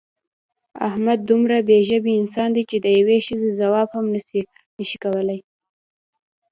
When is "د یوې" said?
2.85-3.17